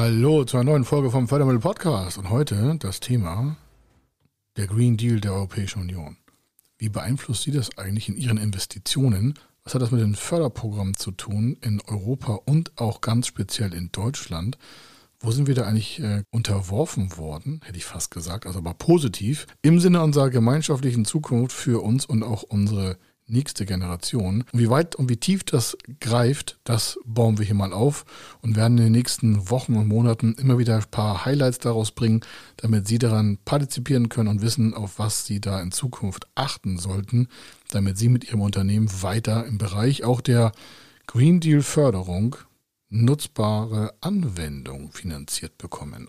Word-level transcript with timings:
Hallo 0.00 0.44
zu 0.44 0.56
einer 0.56 0.70
neuen 0.70 0.84
Folge 0.84 1.10
vom 1.10 1.26
Fördermittel 1.26 1.58
Podcast 1.58 2.18
und 2.18 2.30
heute 2.30 2.76
das 2.78 3.00
Thema 3.00 3.56
der 4.56 4.68
Green 4.68 4.96
Deal 4.96 5.18
der 5.18 5.32
Europäischen 5.32 5.82
Union. 5.82 6.16
Wie 6.78 6.88
beeinflusst 6.88 7.42
Sie 7.42 7.50
das 7.50 7.76
eigentlich 7.76 8.08
in 8.08 8.16
Ihren 8.16 8.38
Investitionen? 8.38 9.34
Was 9.64 9.74
hat 9.74 9.82
das 9.82 9.90
mit 9.90 10.00
den 10.00 10.14
Förderprogrammen 10.14 10.94
zu 10.94 11.10
tun 11.10 11.56
in 11.62 11.82
Europa 11.88 12.34
und 12.44 12.78
auch 12.80 13.00
ganz 13.00 13.26
speziell 13.26 13.74
in 13.74 13.90
Deutschland? 13.90 14.56
Wo 15.18 15.32
sind 15.32 15.48
wir 15.48 15.56
da 15.56 15.64
eigentlich 15.64 15.98
äh, 15.98 16.22
unterworfen 16.30 17.16
worden, 17.16 17.60
hätte 17.64 17.78
ich 17.78 17.84
fast 17.84 18.12
gesagt, 18.12 18.46
also 18.46 18.60
aber 18.60 18.74
positiv, 18.74 19.48
im 19.62 19.80
Sinne 19.80 20.00
unserer 20.04 20.30
gemeinschaftlichen 20.30 21.06
Zukunft 21.06 21.56
für 21.56 21.82
uns 21.82 22.06
und 22.06 22.22
auch 22.22 22.44
unsere 22.44 22.98
nächste 23.28 23.66
Generation. 23.66 24.44
Und 24.52 24.58
wie 24.58 24.70
weit 24.70 24.96
und 24.96 25.08
wie 25.08 25.16
tief 25.16 25.44
das 25.44 25.76
greift, 26.00 26.58
das 26.64 26.98
bauen 27.04 27.38
wir 27.38 27.44
hier 27.44 27.54
mal 27.54 27.72
auf 27.72 28.04
und 28.40 28.56
werden 28.56 28.78
in 28.78 28.84
den 28.84 28.92
nächsten 28.92 29.50
Wochen 29.50 29.76
und 29.76 29.88
Monaten 29.88 30.34
immer 30.34 30.58
wieder 30.58 30.76
ein 30.76 30.84
paar 30.90 31.24
Highlights 31.24 31.58
daraus 31.58 31.92
bringen, 31.92 32.20
damit 32.56 32.88
Sie 32.88 32.98
daran 32.98 33.38
partizipieren 33.44 34.08
können 34.08 34.28
und 34.28 34.42
wissen, 34.42 34.74
auf 34.74 34.98
was 34.98 35.26
Sie 35.26 35.40
da 35.40 35.60
in 35.60 35.72
Zukunft 35.72 36.26
achten 36.34 36.78
sollten, 36.78 37.28
damit 37.70 37.98
Sie 37.98 38.08
mit 38.08 38.24
Ihrem 38.24 38.40
Unternehmen 38.40 38.88
weiter 39.02 39.46
im 39.46 39.58
Bereich 39.58 40.04
auch 40.04 40.20
der 40.20 40.52
Green 41.06 41.40
Deal 41.40 41.62
Förderung 41.62 42.36
nutzbare 42.90 43.94
Anwendung 44.00 44.92
finanziert 44.92 45.58
bekommen. 45.58 46.08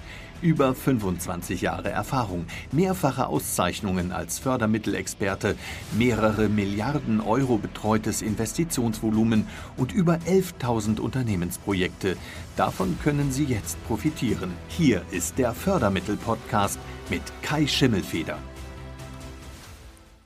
Über 0.41 0.73
25 0.73 1.61
Jahre 1.61 1.91
Erfahrung, 1.91 2.45
mehrfache 2.71 3.27
Auszeichnungen 3.27 4.11
als 4.11 4.39
Fördermittelexperte, 4.39 5.55
mehrere 5.95 6.49
Milliarden 6.49 7.21
Euro 7.21 7.57
betreutes 7.57 8.23
Investitionsvolumen 8.23 9.45
und 9.77 9.91
über 9.91 10.15
11.000 10.27 10.99
Unternehmensprojekte. 10.99 12.17
Davon 12.55 12.97
können 13.03 13.31
Sie 13.31 13.43
jetzt 13.43 13.77
profitieren. 13.85 14.51
Hier 14.67 15.03
ist 15.11 15.37
der 15.37 15.53
Fördermittel-Podcast 15.53 16.79
mit 17.11 17.21
Kai 17.43 17.67
Schimmelfeder. 17.67 18.39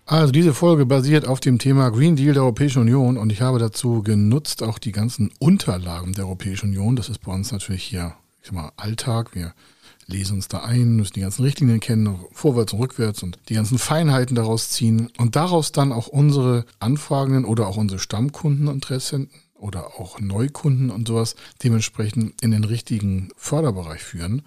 Also 0.05 0.31
diese 0.31 0.53
Folge 0.53 0.85
basiert 0.85 1.27
auf 1.27 1.41
dem 1.41 1.59
Thema 1.59 1.89
Green 1.89 2.15
Deal 2.15 2.33
der 2.33 2.43
Europäischen 2.43 2.79
Union 2.79 3.17
und 3.17 3.31
ich 3.33 3.41
habe 3.41 3.59
dazu 3.59 4.01
genutzt 4.01 4.63
auch 4.63 4.77
die 4.77 4.93
ganzen 4.93 5.31
Unterlagen 5.39 6.13
der 6.13 6.25
Europäischen 6.25 6.69
Union. 6.69 6.95
Das 6.95 7.09
ist 7.09 7.19
bei 7.19 7.33
uns 7.33 7.51
natürlich 7.51 7.83
hier, 7.83 8.13
ich 8.41 8.47
sag 8.47 8.55
mal, 8.55 8.71
Alltag. 8.77 9.33
Wir 9.33 9.53
lesen 10.07 10.37
uns 10.37 10.47
da 10.47 10.59
ein, 10.59 10.95
müssen 10.95 11.13
die 11.13 11.21
ganzen 11.21 11.43
Richtlinien 11.43 11.79
kennen, 11.79 12.19
vorwärts 12.31 12.73
und 12.73 12.79
rückwärts 12.79 13.23
und 13.23 13.39
die 13.49 13.55
ganzen 13.55 13.77
Feinheiten 13.77 14.35
daraus 14.35 14.69
ziehen 14.69 15.11
und 15.17 15.35
daraus 15.35 15.71
dann 15.71 15.91
auch 15.91 16.07
unsere 16.07 16.65
Anfragenden 16.79 17.45
oder 17.45 17.67
auch 17.67 17.77
unsere 17.77 17.99
Stammkunden, 17.99 18.67
Interessenten 18.67 19.39
oder 19.55 19.99
auch 19.99 20.19
Neukunden 20.19 20.89
und 20.91 21.07
sowas 21.07 21.35
dementsprechend 21.63 22.41
in 22.41 22.51
den 22.51 22.63
richtigen 22.63 23.29
Förderbereich 23.37 24.03
führen. 24.03 24.43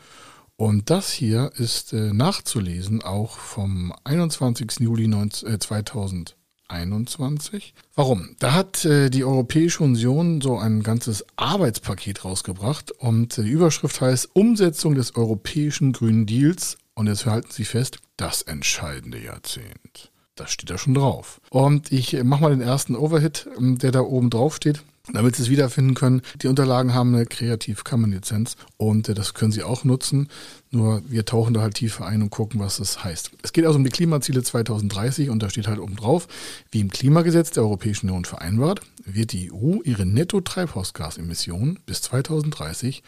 Und 0.56 0.90
das 0.90 1.10
hier 1.12 1.52
ist 1.56 1.92
äh, 1.92 2.12
nachzulesen 2.12 3.02
auch 3.02 3.38
vom 3.38 3.92
21. 4.04 4.80
Juli 4.80 5.06
19, 5.06 5.48
äh, 5.48 5.58
2000. 5.58 6.37
21. 6.68 7.74
Warum? 7.94 8.36
Da 8.38 8.54
hat 8.54 8.84
äh, 8.84 9.10
die 9.10 9.24
Europäische 9.24 9.82
Union 9.82 10.40
so 10.40 10.58
ein 10.58 10.82
ganzes 10.82 11.24
Arbeitspaket 11.36 12.24
rausgebracht 12.24 12.92
und 12.92 13.38
äh, 13.38 13.42
die 13.42 13.50
Überschrift 13.50 14.00
heißt 14.00 14.30
Umsetzung 14.34 14.94
des 14.94 15.16
Europäischen 15.16 15.92
Grünen 15.92 16.26
Deals 16.26 16.78
und 16.94 17.06
jetzt 17.06 17.26
halten 17.26 17.50
Sie 17.50 17.64
fest, 17.64 17.98
das 18.16 18.42
entscheidende 18.42 19.22
Jahrzehnt. 19.22 20.10
Das 20.34 20.52
steht 20.52 20.70
da 20.70 20.78
schon 20.78 20.94
drauf. 20.94 21.40
Und 21.50 21.90
ich 21.90 22.14
äh, 22.14 22.22
mache 22.22 22.42
mal 22.42 22.50
den 22.50 22.60
ersten 22.60 22.94
Overhit, 22.94 23.48
ähm, 23.58 23.78
der 23.78 23.92
da 23.92 24.00
oben 24.00 24.30
drauf 24.30 24.56
steht 24.56 24.82
damit 25.12 25.36
Sie 25.36 25.42
es 25.42 25.50
wiederfinden 25.50 25.94
können. 25.94 26.22
Die 26.42 26.48
Unterlagen 26.48 26.94
haben 26.94 27.14
eine 27.14 27.26
Kreativ-Common-Lizenz 27.26 28.56
und 28.76 29.08
äh, 29.08 29.14
das 29.14 29.34
können 29.34 29.52
Sie 29.52 29.62
auch 29.62 29.84
nutzen. 29.84 30.28
Nur 30.70 31.02
wir 31.06 31.24
tauchen 31.24 31.54
da 31.54 31.62
halt 31.62 31.74
tiefer 31.74 32.06
ein 32.06 32.22
und 32.22 32.30
gucken, 32.30 32.60
was 32.60 32.78
das 32.78 33.02
heißt. 33.04 33.30
Es 33.42 33.52
geht 33.52 33.64
also 33.64 33.78
um 33.78 33.84
die 33.84 33.90
Klimaziele 33.90 34.42
2030 34.42 35.30
und 35.30 35.42
da 35.42 35.50
steht 35.50 35.66
halt 35.66 35.78
oben 35.78 35.96
drauf, 35.96 36.28
wie 36.70 36.80
im 36.80 36.90
Klimagesetz 36.90 37.50
der 37.50 37.62
Europäischen 37.62 38.08
Union 38.08 38.24
vereinbart, 38.24 38.80
wird 39.04 39.32
die 39.32 39.52
EU 39.52 39.80
ihre 39.84 40.06
Netto-Treibhausgasemissionen 40.06 41.78
bis 41.86 42.02
2030 42.02 43.02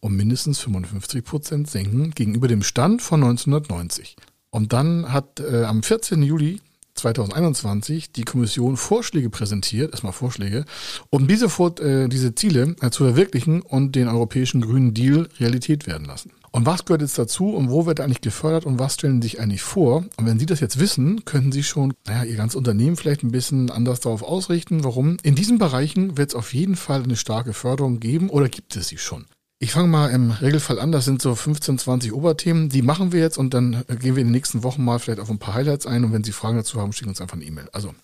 um 0.00 0.14
mindestens 0.14 0.60
55 0.60 1.24
Prozent 1.24 1.70
senken 1.70 2.10
gegenüber 2.12 2.48
dem 2.48 2.62
Stand 2.62 3.02
von 3.02 3.22
1990. 3.22 4.16
Und 4.50 4.72
dann 4.72 5.12
hat 5.12 5.40
äh, 5.40 5.64
am 5.64 5.82
14. 5.82 6.22
Juli 6.22 6.60
2021 6.96 8.12
die 8.12 8.24
Kommission 8.24 8.76
Vorschläge 8.76 9.30
präsentiert, 9.30 9.92
erstmal 9.92 10.12
Vorschläge, 10.12 10.64
um 11.10 11.28
diese, 11.28 11.46
äh, 11.46 12.08
diese 12.08 12.34
Ziele 12.34 12.74
äh, 12.80 12.90
zu 12.90 13.04
verwirklichen 13.04 13.62
und 13.62 13.94
den 13.94 14.08
europäischen 14.08 14.60
Grünen 14.60 14.94
Deal 14.94 15.28
Realität 15.38 15.86
werden 15.86 16.06
lassen. 16.06 16.32
Und 16.56 16.64
was 16.64 16.86
gehört 16.86 17.02
jetzt 17.02 17.18
dazu 17.18 17.50
und 17.50 17.70
wo 17.70 17.84
wird 17.84 18.00
eigentlich 18.00 18.22
gefördert 18.22 18.64
und 18.64 18.78
was 18.78 18.94
stellen 18.94 19.20
Sie 19.20 19.28
sich 19.28 19.40
eigentlich 19.40 19.60
vor? 19.60 20.06
Und 20.16 20.24
wenn 20.24 20.38
Sie 20.38 20.46
das 20.46 20.60
jetzt 20.60 20.80
wissen, 20.80 21.26
können 21.26 21.52
Sie 21.52 21.62
schon 21.62 21.92
naja, 22.06 22.24
Ihr 22.24 22.36
ganzes 22.36 22.56
Unternehmen 22.56 22.96
vielleicht 22.96 23.22
ein 23.22 23.30
bisschen 23.30 23.70
anders 23.70 24.00
darauf 24.00 24.22
ausrichten. 24.22 24.82
Warum? 24.82 25.18
In 25.22 25.34
diesen 25.34 25.58
Bereichen 25.58 26.16
wird 26.16 26.30
es 26.30 26.34
auf 26.34 26.54
jeden 26.54 26.76
Fall 26.76 27.02
eine 27.02 27.16
starke 27.16 27.52
Förderung 27.52 28.00
geben 28.00 28.30
oder 28.30 28.48
gibt 28.48 28.74
es 28.74 28.88
sie 28.88 28.96
schon? 28.96 29.26
Ich 29.58 29.72
fange 29.72 29.88
mal 29.88 30.10
im 30.10 30.32
Regelfall 30.32 30.78
an. 30.78 30.92
Das 30.92 31.06
sind 31.06 31.22
so 31.22 31.34
15, 31.34 31.78
20 31.78 32.12
Oberthemen. 32.12 32.68
Die 32.68 32.82
machen 32.82 33.12
wir 33.12 33.20
jetzt 33.20 33.38
und 33.38 33.54
dann 33.54 33.84
gehen 33.88 34.14
wir 34.14 34.20
in 34.20 34.28
den 34.28 34.32
nächsten 34.32 34.62
Wochen 34.62 34.84
mal 34.84 34.98
vielleicht 34.98 35.20
auf 35.20 35.30
ein 35.30 35.38
paar 35.38 35.54
Highlights 35.54 35.86
ein. 35.86 36.04
Und 36.04 36.12
wenn 36.12 36.24
Sie 36.24 36.32
Fragen 36.32 36.58
dazu 36.58 36.78
haben, 36.78 36.92
schicken 36.92 37.08
uns 37.08 37.22
einfach 37.22 37.36
eine 37.36 37.44
E-Mail. 37.44 37.68
Also, 37.72 37.94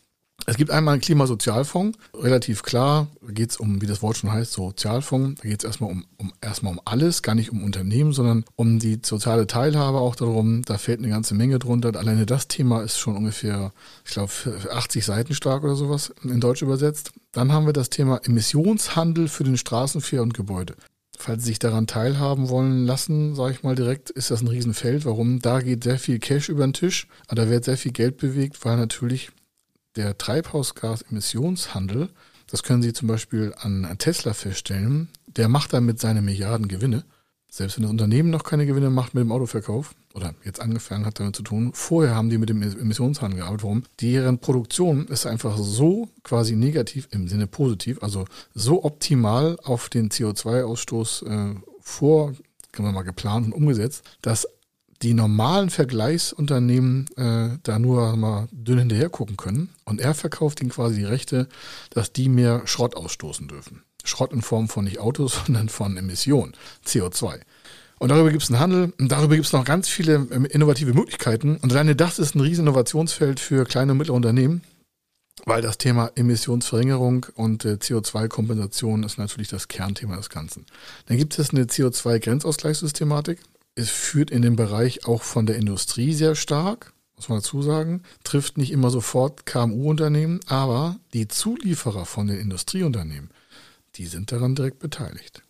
es 0.47 0.57
gibt 0.57 0.71
einmal 0.71 0.95
einen 0.95 1.03
Klimasozialfonds. 1.03 1.99
Relativ 2.15 2.63
klar, 2.63 3.07
da 3.21 3.33
geht 3.33 3.51
es 3.51 3.59
um, 3.59 3.83
wie 3.83 3.87
das 3.87 4.01
Wort 4.01 4.17
schon 4.17 4.33
heißt, 4.33 4.53
Sozialfonds. 4.53 5.43
Da 5.43 5.49
geht 5.49 5.63
es 5.63 5.67
erstmal 5.67 5.91
um, 5.91 6.07
um, 6.17 6.33
erstmal 6.41 6.73
um 6.73 6.81
alles, 6.87 7.23
gar 7.23 7.35
nicht 7.35 7.53
um 7.53 7.63
Unternehmen, 7.63 8.15
sondern 8.15 8.45
um 8.57 8.79
die 8.79 8.99
soziale 9.05 9.47
Teilhabe 9.47 9.99
auch 9.99 10.17
darum. 10.17 10.63
Da 10.63 10.79
fällt 10.79 11.01
eine 11.01 11.11
ganze 11.11 11.35
Menge 11.35 11.59
drunter. 11.59 11.95
Alleine 11.95 12.25
das 12.25 12.49
Thema 12.49 12.81
ist 12.81 12.99
schon 12.99 13.15
ungefähr, 13.15 13.73
ich 14.07 14.13
glaube, 14.13 14.33
80 14.73 15.05
Seiten 15.05 15.35
stark 15.35 15.65
oder 15.65 15.77
sowas 15.77 16.15
in 16.25 16.41
Deutsch 16.41 16.63
übersetzt. 16.63 17.13
Dann 17.31 17.53
haben 17.53 17.67
wir 17.67 17.75
das 17.75 17.91
Thema 17.91 18.21
Emissionshandel 18.25 19.29
für 19.29 19.45
den 19.45 19.59
Straßenverkehr 19.59 20.23
und 20.23 20.33
Gebäude. 20.33 20.77
Falls 21.23 21.45
Sie 21.45 21.51
sich 21.51 21.61
daran 21.61 21.87
teilhaben 21.87 22.49
wollen 22.49 22.85
lassen, 22.85 23.37
sage 23.37 23.53
ich 23.53 23.63
mal 23.63 23.77
direkt, 23.77 24.11
ist 24.11 24.33
das 24.33 24.41
ein 24.41 24.49
Riesenfeld. 24.49 25.05
Warum? 25.05 25.39
Da 25.39 25.61
geht 25.61 25.85
sehr 25.85 26.01
viel 26.01 26.19
Cash 26.19 26.49
über 26.49 26.67
den 26.67 26.73
Tisch, 26.73 27.07
aber 27.29 27.37
da 27.37 27.49
wird 27.49 27.65
sehr 27.65 27.77
viel 27.77 27.93
Geld 27.93 28.17
bewegt, 28.17 28.65
weil 28.65 28.77
natürlich 28.77 29.31
der 29.95 30.19
Treibhausgasemissionshandel, 30.19 32.09
das 32.49 32.65
können 32.65 32.83
Sie 32.83 32.93
zum 32.93 33.07
Beispiel 33.07 33.55
an 33.57 33.95
Tesla 33.99 34.35
feststellen, 34.35 35.11
der 35.29 35.47
macht 35.47 35.73
damit 35.73 36.01
seine 36.01 36.23
Milliarden 36.23 36.67
Gewinne. 36.67 37.05
Selbst 37.55 37.77
wenn 37.77 37.83
das 37.83 37.91
Unternehmen 37.91 38.31
noch 38.31 38.45
keine 38.45 38.65
Gewinne 38.65 38.89
macht 38.89 39.13
mit 39.13 39.23
dem 39.23 39.31
Autoverkauf 39.31 39.95
oder 40.15 40.35
jetzt 40.43 40.59
angefangen 40.59 41.05
hat 41.05 41.21
damit 41.21 41.37
zu 41.37 41.43
tun, 41.43 41.73
vorher 41.75 42.15
haben 42.15 42.31
die 42.31 42.39
mit 42.39 42.49
dem 42.49 42.63
Emissionshandel 42.63 43.41
gearbeitet. 43.41 43.65
Warum? 43.65 43.83
Deren 44.01 44.39
Produktion 44.39 45.07
ist 45.09 45.27
einfach 45.27 45.59
so 45.59 46.09
quasi 46.23 46.57
negativ 46.57 47.09
im 47.11 47.29
Sinne 47.29 47.47
positiv, 47.47 48.03
also 48.03 48.25
so 48.55 48.85
optimal 48.85 49.59
auf 49.65 49.91
den 49.91 50.09
CO2-Ausstoß 50.09 51.27
äh, 51.27 51.55
vor, 51.79 52.33
kann 52.73 52.87
man 52.87 52.95
mal 52.95 53.03
geplant 53.03 53.45
und 53.49 53.53
umgesetzt, 53.53 54.03
dass 54.23 54.49
die 55.03 55.13
normalen 55.13 55.69
Vergleichsunternehmen 55.69 57.07
äh, 57.19 57.59
da 57.65 57.79
nur 57.79 58.17
mal 58.17 58.49
dünn 58.51 58.79
hinterher 58.79 59.11
gucken 59.11 59.37
können. 59.37 59.69
Und 59.85 60.01
er 60.01 60.15
verkauft 60.15 60.63
ihnen 60.63 60.71
quasi 60.71 61.01
die 61.01 61.05
Rechte, 61.05 61.49
dass 61.91 62.15
die 62.15 62.31
mehr 62.31 62.67
Schrott 62.67 62.97
ausstoßen 62.97 63.47
dürfen. 63.47 63.83
Schrott 64.05 64.33
in 64.33 64.43
Form 64.43 64.69
von 64.69 64.85
nicht 64.85 64.99
Autos, 64.99 65.41
sondern 65.47 65.69
von 65.69 65.97
Emissionen, 65.97 66.53
CO2. 66.87 67.41
Und 68.03 68.09
darüber 68.09 68.31
gibt 68.31 68.43
es 68.43 68.51
einen 68.51 68.59
Handel 68.59 68.93
und 68.99 69.13
darüber 69.13 69.37
gibt 69.37 69.47
es 69.47 69.53
noch 69.53 69.65
ganz 69.65 69.89
viele 69.89 70.27
ähm, 70.33 70.45
innovative 70.45 70.93
Möglichkeiten. 70.93 71.57
Und 71.59 71.71
alleine 71.73 71.95
das 71.95 72.19
ist 72.19 72.35
ein 72.35 72.41
riesen 72.41 72.67
Innovationsfeld 72.67 73.39
für 73.39 73.65
kleine 73.65 73.93
und 73.93 73.99
mittlere 73.99 74.17
Unternehmen, 74.17 74.63
weil 75.45 75.63
das 75.63 75.79
Thema 75.79 76.11
Emissionsverringerung 76.17 77.27
und 77.37 77.65
äh, 77.65 77.75
CO2-Kompensation 77.75 79.05
ist 79.05 79.19
natürlich 79.19 79.47
das 79.47 79.69
Kernthema 79.69 80.17
des 80.17 80.31
Ganzen. 80.31 80.67
Dann 81.07 81.17
gibt 81.17 81.39
es 81.39 81.51
eine 81.51 81.67
CO2-Grenzausgleichssystematik. 81.67 83.39
Es 83.77 83.91
führt 83.91 84.33
in 84.33 84.43
den 84.43 84.57
Bereich 84.57 85.07
auch 85.07 85.23
von 85.23 85.47
der 85.47 85.55
Industrie 85.55 86.13
sehr 86.13 86.35
stark, 86.35 86.93
muss 87.15 87.29
man 87.29 87.39
dazu 87.39 87.63
sagen, 87.63 88.03
trifft 88.25 88.59
nicht 88.59 88.73
immer 88.73 88.91
sofort 88.91 89.47
KMU-Unternehmen, 89.47 90.41
aber 90.49 90.97
die 91.15 91.29
Zulieferer 91.29 92.05
von 92.05 92.27
den 92.27 92.41
Industrieunternehmen, 92.41 93.31
die 93.97 94.07
sind 94.07 94.33
daran 94.33 94.55
direkt 94.55 94.79
beteiligt. 94.79 95.43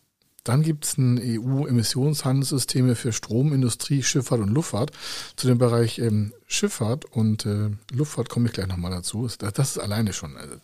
Dann 0.44 0.62
gibt 0.62 0.84
es 0.84 0.98
ein 0.98 1.20
EU-Emissionshandelssysteme 1.22 2.96
für 2.96 3.12
Strom, 3.12 3.52
Industrie, 3.52 4.02
Schifffahrt 4.02 4.40
und 4.40 4.48
Luftfahrt. 4.48 4.90
Zu 5.36 5.46
dem 5.46 5.58
Bereich 5.58 6.00
ähm, 6.00 6.32
Schifffahrt 6.48 7.04
und 7.04 7.46
äh, 7.46 7.70
Luftfahrt 7.92 8.28
komme 8.28 8.46
ich 8.46 8.52
gleich 8.52 8.66
nochmal 8.66 8.90
dazu. 8.90 9.28
Das, 9.38 9.70
ist 9.70 9.78
alleine 9.78 10.12
schon, 10.12 10.36
also 10.36 10.56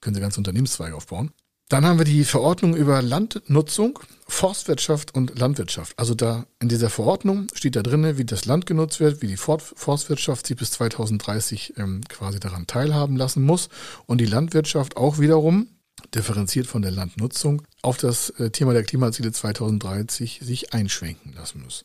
können 0.00 0.14
Sie 0.14 0.22
ganze 0.22 0.40
Unternehmenszweige 0.40 0.96
aufbauen. 0.96 1.32
Dann 1.68 1.84
haben 1.84 1.98
wir 1.98 2.04
die 2.04 2.24
Verordnung 2.24 2.76
über 2.76 3.02
Landnutzung, 3.02 3.98
Forstwirtschaft 4.28 5.14
und 5.14 5.36
Landwirtschaft. 5.36 5.98
Also 5.98 6.14
da 6.14 6.46
in 6.60 6.68
dieser 6.68 6.90
Verordnung 6.90 7.48
steht 7.54 7.74
da 7.74 7.82
drin, 7.82 8.16
wie 8.16 8.24
das 8.24 8.44
Land 8.44 8.66
genutzt 8.66 9.00
wird, 9.00 9.20
wie 9.20 9.26
die 9.26 9.36
Forstwirtschaft 9.36 10.46
sich 10.46 10.56
bis 10.56 10.70
2030 10.70 11.74
ähm, 11.76 12.02
quasi 12.08 12.38
daran 12.38 12.68
teilhaben 12.68 13.16
lassen 13.16 13.42
muss 13.42 13.68
und 14.06 14.20
die 14.20 14.26
Landwirtschaft 14.26 14.96
auch 14.96 15.18
wiederum 15.18 15.66
differenziert 16.14 16.66
von 16.66 16.82
der 16.82 16.90
Landnutzung 16.90 17.62
auf 17.82 17.96
das 17.96 18.30
äh, 18.30 18.50
Thema 18.50 18.72
der 18.72 18.84
Klimaziele 18.84 19.32
2030 19.32 20.40
sich 20.42 20.72
einschwenken 20.72 21.32
lassen 21.32 21.62
muss. 21.62 21.84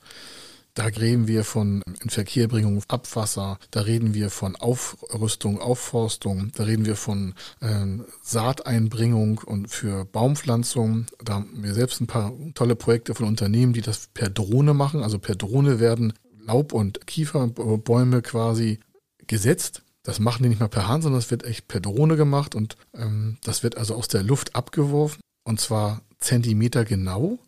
Da 0.73 0.85
reden 0.85 1.27
wir 1.27 1.43
von 1.43 1.83
Inverkehrbringung 2.01 2.81
Abwasser, 2.87 3.59
da 3.71 3.81
reden 3.81 4.13
wir 4.13 4.29
von 4.29 4.55
Aufrüstung, 4.55 5.59
Aufforstung, 5.59 6.51
da 6.55 6.63
reden 6.63 6.85
wir 6.85 6.95
von 6.95 7.33
ähm, 7.61 8.05
Saateinbringung 8.21 9.39
und 9.39 9.67
für 9.67 10.05
Baumpflanzung. 10.05 11.07
Da 11.23 11.33
haben 11.35 11.61
wir 11.61 11.73
selbst 11.73 11.99
ein 11.99 12.07
paar 12.07 12.31
tolle 12.53 12.77
Projekte 12.77 13.13
von 13.15 13.27
Unternehmen, 13.27 13.73
die 13.73 13.81
das 13.81 14.07
per 14.13 14.29
Drohne 14.29 14.73
machen. 14.73 15.03
Also 15.03 15.19
per 15.19 15.35
Drohne 15.35 15.81
werden 15.81 16.13
Laub- 16.45 16.71
und 16.71 17.05
Kieferbäume 17.05 18.21
quasi 18.21 18.79
gesetzt. 19.27 19.83
Das 20.03 20.19
machen 20.19 20.43
die 20.43 20.49
nicht 20.49 20.59
mal 20.59 20.67
per 20.67 20.87
Hand, 20.87 21.03
sondern 21.03 21.19
das 21.19 21.31
wird 21.31 21.43
echt 21.43 21.67
per 21.67 21.79
Drohne 21.79 22.15
gemacht 22.15 22.55
und 22.55 22.75
ähm, 22.95 23.37
das 23.43 23.63
wird 23.63 23.77
also 23.77 23.95
aus 23.95 24.07
der 24.07 24.23
Luft 24.23 24.55
abgeworfen 24.55 25.21
und 25.43 25.59
zwar 25.59 26.01
Zentimeter 26.19 26.85
genau. 26.85 27.39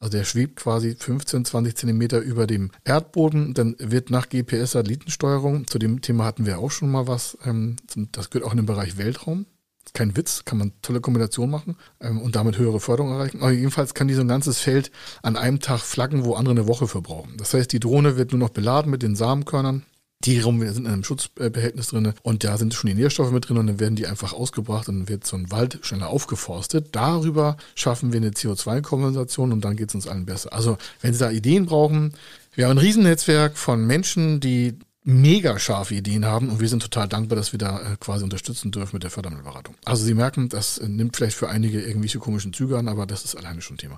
Also 0.00 0.16
der 0.16 0.24
schwebt 0.24 0.56
quasi 0.60 0.94
15, 0.94 1.44
20 1.44 1.76
Zentimeter 1.76 2.20
über 2.20 2.46
dem 2.46 2.70
Erdboden. 2.84 3.52
Dann 3.54 3.74
wird 3.78 4.10
nach 4.10 4.28
GPS-Satellitensteuerung, 4.28 5.66
zu 5.66 5.78
dem 5.78 6.02
Thema 6.02 6.24
hatten 6.24 6.46
wir 6.46 6.58
auch 6.58 6.70
schon 6.70 6.90
mal 6.90 7.08
was, 7.08 7.36
ähm, 7.44 7.76
das 8.12 8.30
gehört 8.30 8.46
auch 8.46 8.52
in 8.52 8.58
den 8.58 8.66
Bereich 8.66 8.96
Weltraum. 8.96 9.46
Kein 9.94 10.16
Witz, 10.16 10.44
kann 10.44 10.58
man 10.58 10.72
tolle 10.82 11.00
Kombination 11.00 11.50
machen 11.50 11.76
ähm, 12.00 12.20
und 12.20 12.36
damit 12.36 12.58
höhere 12.58 12.78
Förderung 12.78 13.10
erreichen. 13.12 13.40
Aber 13.40 13.50
jedenfalls 13.50 13.94
kann 13.94 14.06
die 14.06 14.14
so 14.14 14.20
ein 14.20 14.28
ganzes 14.28 14.58
Feld 14.58 14.92
an 15.22 15.36
einem 15.36 15.60
Tag 15.60 15.80
flaggen, 15.80 16.24
wo 16.24 16.34
andere 16.34 16.52
eine 16.52 16.68
Woche 16.68 16.86
verbrauchen. 16.86 17.36
Das 17.38 17.54
heißt, 17.54 17.72
die 17.72 17.80
Drohne 17.80 18.16
wird 18.16 18.32
nur 18.32 18.38
noch 18.38 18.50
beladen 18.50 18.90
mit 18.90 19.02
den 19.02 19.16
Samenkörnern 19.16 19.84
die 20.28 20.40
rum 20.40 20.60
sind 20.60 20.84
in 20.84 20.92
einem 20.92 21.04
Schutzbehältnis 21.04 21.88
drin 21.88 22.12
und 22.22 22.44
da 22.44 22.58
sind 22.58 22.74
schon 22.74 22.88
die 22.88 22.94
Nährstoffe 22.94 23.30
mit 23.30 23.48
drin 23.48 23.56
und 23.56 23.66
dann 23.66 23.80
werden 23.80 23.96
die 23.96 24.06
einfach 24.06 24.34
ausgebracht 24.34 24.88
und 24.88 24.98
dann 24.98 25.08
wird 25.08 25.26
so 25.26 25.36
ein 25.36 25.50
Wald 25.50 25.78
schneller 25.82 26.08
aufgeforstet. 26.08 26.88
Darüber 26.92 27.56
schaffen 27.74 28.12
wir 28.12 28.18
eine 28.18 28.30
CO2-Kompensation 28.30 29.52
und 29.52 29.64
dann 29.64 29.76
geht 29.76 29.88
es 29.88 29.94
uns 29.94 30.06
allen 30.06 30.26
besser. 30.26 30.52
Also 30.52 30.76
wenn 31.00 31.14
Sie 31.14 31.20
da 31.20 31.30
Ideen 31.30 31.64
brauchen, 31.64 32.12
wir 32.54 32.66
haben 32.66 32.72
ein 32.72 32.78
Riesennetzwerk 32.78 33.56
von 33.56 33.86
Menschen, 33.86 34.40
die 34.40 34.78
mega 35.08 35.58
scharfe 35.58 35.94
Ideen 35.94 36.26
haben 36.26 36.50
und 36.50 36.60
wir 36.60 36.68
sind 36.68 36.82
total 36.82 37.08
dankbar, 37.08 37.36
dass 37.36 37.52
wir 37.52 37.58
da 37.58 37.80
äh, 37.80 37.96
quasi 37.98 38.24
unterstützen 38.24 38.70
dürfen 38.70 38.96
mit 38.96 39.04
der 39.04 39.10
Fördermittelberatung. 39.10 39.74
Also 39.86 40.04
Sie 40.04 40.12
merken, 40.12 40.50
das 40.50 40.76
äh, 40.76 40.86
nimmt 40.86 41.16
vielleicht 41.16 41.38
für 41.38 41.48
einige 41.48 41.80
irgendwelche 41.80 42.18
komischen 42.18 42.52
Züge 42.52 42.76
an, 42.76 42.88
aber 42.88 43.06
das 43.06 43.24
ist 43.24 43.34
alleine 43.34 43.62
schon 43.62 43.78
Thema. 43.78 43.96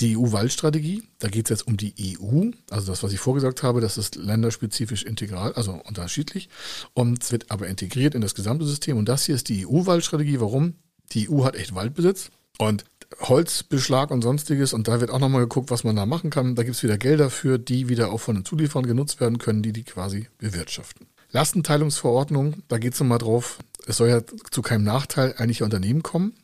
Die 0.00 0.16
EU-Waldstrategie, 0.16 1.02
da 1.18 1.28
geht 1.28 1.44
es 1.44 1.50
jetzt 1.50 1.66
um 1.66 1.76
die 1.76 1.92
EU, 2.18 2.50
also 2.70 2.86
das, 2.86 3.02
was 3.02 3.12
ich 3.12 3.20
vorgesagt 3.20 3.62
habe, 3.62 3.82
das 3.82 3.98
ist 3.98 4.16
länderspezifisch 4.16 5.02
integral, 5.02 5.52
also 5.52 5.82
unterschiedlich 5.84 6.48
und 6.94 7.30
wird 7.30 7.50
aber 7.50 7.66
integriert 7.66 8.14
in 8.14 8.22
das 8.22 8.34
gesamte 8.34 8.64
System 8.64 8.96
und 8.96 9.06
das 9.06 9.26
hier 9.26 9.34
ist 9.34 9.50
die 9.50 9.66
EU-Waldstrategie. 9.66 10.40
Warum? 10.40 10.76
Die 11.12 11.28
EU 11.28 11.44
hat 11.44 11.56
echt 11.56 11.74
Waldbesitz 11.74 12.30
und 12.56 12.86
Holzbeschlag 13.20 14.10
und 14.10 14.22
sonstiges. 14.22 14.72
Und 14.72 14.88
da 14.88 15.00
wird 15.00 15.10
auch 15.10 15.18
nochmal 15.18 15.42
geguckt, 15.42 15.70
was 15.70 15.84
man 15.84 15.96
da 15.96 16.06
machen 16.06 16.30
kann. 16.30 16.54
Da 16.54 16.62
gibt 16.62 16.76
es 16.76 16.82
wieder 16.82 16.98
Gelder 16.98 17.30
für, 17.30 17.58
die 17.58 17.88
wieder 17.88 18.12
auch 18.12 18.20
von 18.20 18.36
den 18.36 18.44
Zulieferern 18.44 18.86
genutzt 18.86 19.20
werden 19.20 19.38
können, 19.38 19.62
die 19.62 19.72
die 19.72 19.84
quasi 19.84 20.28
bewirtschaften. 20.38 21.06
Lastenteilungsverordnung, 21.30 22.62
da 22.68 22.78
geht 22.78 22.94
es 22.94 23.00
nochmal 23.00 23.18
drauf, 23.18 23.58
es 23.86 23.98
soll 23.98 24.08
ja 24.08 24.22
zu 24.50 24.62
keinem 24.62 24.84
Nachteil 24.84 25.34
eigentlich 25.36 25.62
Unternehmen 25.62 26.02
kommen. 26.02 26.34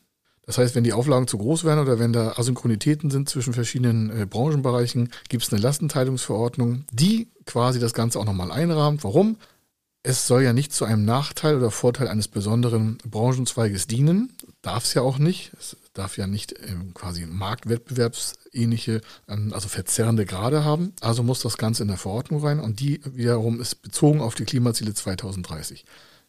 Das 0.45 0.59
heißt, 0.59 0.75
wenn 0.75 0.83
die 0.83 0.93
Auflagen 0.93 1.27
zu 1.27 1.39
groß 1.39 1.63
werden 1.63 1.79
oder 1.79 1.97
wenn 1.97 2.13
da 2.13 2.33
Asynchronitäten 2.33 3.09
sind 3.09 3.29
zwischen 3.29 3.53
verschiedenen 3.53 4.11
äh, 4.11 4.25
Branchenbereichen, 4.27 5.09
gibt 5.27 5.43
es 5.43 5.51
eine 5.51 5.61
Lastenteilungsverordnung, 5.61 6.85
die 6.91 7.29
quasi 7.45 7.79
das 7.79 7.93
Ganze 7.93 8.19
auch 8.19 8.25
nochmal 8.25 8.51
einrahmt. 8.51 9.03
Warum? 9.03 9.37
Es 10.03 10.27
soll 10.27 10.43
ja 10.43 10.53
nicht 10.53 10.71
zu 10.71 10.85
einem 10.85 11.03
Nachteil 11.03 11.57
oder 11.57 11.71
Vorteil 11.71 12.07
eines 12.07 12.27
besonderen 12.27 12.99
Branchenzweiges 13.09 13.87
dienen. 13.87 14.37
Darf 14.61 14.83
es 14.83 14.93
ja 14.93 15.01
auch 15.01 15.17
nicht. 15.17 15.51
Es 15.59 15.77
darf 15.95 16.17
ja 16.17 16.27
nicht 16.27 16.53
ähm, 16.67 16.93
quasi 16.93 17.25
marktwettbewerbsähnliche, 17.25 19.01
ähm, 19.27 19.51
also 19.53 19.67
verzerrende 19.67 20.25
Grade 20.25 20.63
haben. 20.63 20.93
Also 21.01 21.23
muss 21.23 21.41
das 21.41 21.57
Ganze 21.57 21.83
in 21.83 21.87
der 21.87 21.97
Verordnung 21.97 22.43
rein 22.43 22.59
und 22.59 22.79
die 22.79 23.01
wiederum 23.05 23.59
ist 23.59 23.81
bezogen 23.81 24.21
auf 24.21 24.35
die 24.35 24.45
Klimaziele 24.45 24.93
2030. 24.93 25.85